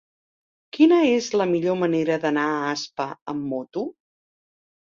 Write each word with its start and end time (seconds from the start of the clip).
Quina 0.77 0.97
és 1.17 1.27
la 1.41 1.47
millor 1.51 1.77
manera 1.83 2.17
d'anar 2.25 2.47
a 2.55 2.73
Aspa 2.73 3.09
amb 3.35 3.49
moto? 3.55 3.87